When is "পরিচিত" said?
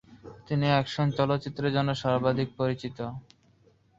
2.59-2.97